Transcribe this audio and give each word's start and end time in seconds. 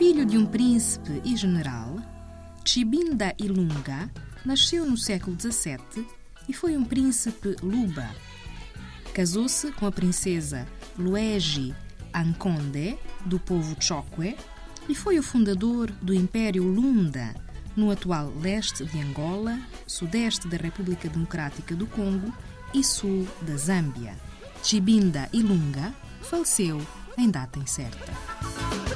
Filho 0.00 0.24
de 0.24 0.38
um 0.38 0.46
príncipe 0.46 1.20
e 1.26 1.36
general, 1.36 1.94
Chibinda 2.64 3.34
Ilunga 3.38 4.10
nasceu 4.46 4.86
no 4.86 4.96
século 4.96 5.36
XVII 5.38 6.06
e 6.48 6.54
foi 6.54 6.74
um 6.74 6.82
príncipe 6.82 7.54
Luba. 7.62 8.08
Casou-se 9.12 9.70
com 9.72 9.84
a 9.84 9.92
princesa 9.92 10.66
Luegi 10.98 11.74
Anconde, 12.14 12.96
do 13.26 13.38
povo 13.38 13.76
Chokwe, 13.78 14.38
e 14.88 14.94
foi 14.94 15.18
o 15.18 15.22
fundador 15.22 15.90
do 16.00 16.14
Império 16.14 16.64
Lunda, 16.64 17.34
no 17.76 17.90
atual 17.90 18.32
leste 18.40 18.86
de 18.86 18.98
Angola, 19.02 19.60
sudeste 19.86 20.48
da 20.48 20.56
República 20.56 21.10
Democrática 21.10 21.76
do 21.76 21.86
Congo 21.86 22.32
e 22.72 22.82
sul 22.82 23.28
da 23.42 23.54
Zâmbia. 23.54 24.16
Chibinda 24.62 25.28
Ilunga 25.30 25.94
faleceu 26.22 26.80
em 27.18 27.30
data 27.30 27.58
incerta. 27.58 28.89